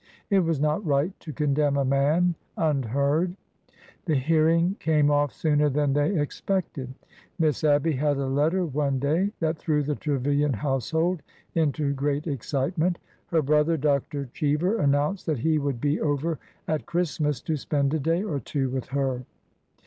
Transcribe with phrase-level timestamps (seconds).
[0.31, 3.35] It was not right to con demn a man unheard.
[4.05, 6.95] The hearing came off sooner than they expected.
[7.37, 11.21] Miss Abby had a letter one day that threw the Tre vilian household
[11.53, 12.97] into great excitement.
[13.27, 13.77] Her brother.
[13.77, 14.27] Dr.
[14.33, 18.71] Cheever, announced that he would be over at Christmas to spend a day or two
[18.71, 19.23] with her.